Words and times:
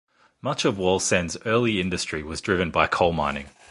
Much 0.41 0.65
of 0.65 0.77
Wallsend's 0.79 1.37
early 1.45 1.79
industry 1.79 2.23
was 2.23 2.41
driven 2.41 2.71
by 2.71 2.87
coal 2.87 3.13
mining. 3.13 3.49